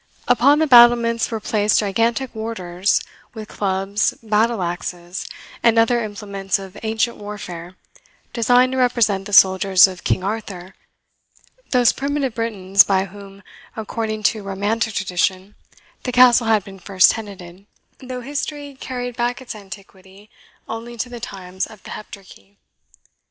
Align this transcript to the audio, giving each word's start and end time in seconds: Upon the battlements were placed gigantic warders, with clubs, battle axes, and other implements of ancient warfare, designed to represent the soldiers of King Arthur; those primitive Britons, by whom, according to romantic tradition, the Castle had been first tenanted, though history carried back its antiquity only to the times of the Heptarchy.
Upon 0.27 0.57
the 0.57 0.65
battlements 0.65 1.29
were 1.29 1.39
placed 1.39 1.77
gigantic 1.77 2.33
warders, 2.33 3.01
with 3.35 3.47
clubs, 3.47 4.15
battle 4.23 4.63
axes, 4.63 5.27
and 5.61 5.77
other 5.77 6.01
implements 6.03 6.57
of 6.57 6.75
ancient 6.81 7.17
warfare, 7.17 7.75
designed 8.33 8.71
to 8.71 8.79
represent 8.79 9.27
the 9.27 9.31
soldiers 9.31 9.85
of 9.85 10.03
King 10.03 10.23
Arthur; 10.23 10.73
those 11.69 11.91
primitive 11.91 12.33
Britons, 12.33 12.83
by 12.83 13.05
whom, 13.05 13.43
according 13.77 14.23
to 14.23 14.41
romantic 14.41 14.95
tradition, 14.95 15.53
the 16.01 16.11
Castle 16.11 16.47
had 16.47 16.63
been 16.63 16.79
first 16.79 17.11
tenanted, 17.11 17.67
though 17.99 18.21
history 18.21 18.73
carried 18.79 19.15
back 19.15 19.39
its 19.39 19.53
antiquity 19.53 20.31
only 20.67 20.97
to 20.97 21.09
the 21.09 21.19
times 21.19 21.67
of 21.67 21.83
the 21.83 21.91
Heptarchy. 21.91 22.55